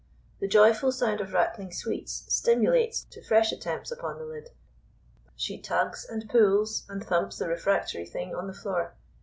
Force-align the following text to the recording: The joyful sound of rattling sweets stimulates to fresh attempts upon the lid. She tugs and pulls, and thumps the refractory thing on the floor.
The 0.39 0.47
joyful 0.47 0.91
sound 0.91 1.21
of 1.21 1.31
rattling 1.31 1.71
sweets 1.71 2.25
stimulates 2.27 3.03
to 3.11 3.21
fresh 3.21 3.51
attempts 3.51 3.91
upon 3.91 4.17
the 4.17 4.25
lid. 4.25 4.49
She 5.35 5.61
tugs 5.61 6.05
and 6.09 6.27
pulls, 6.27 6.87
and 6.89 7.05
thumps 7.05 7.37
the 7.37 7.47
refractory 7.47 8.07
thing 8.07 8.33
on 8.33 8.47
the 8.47 8.53
floor. 8.55 8.95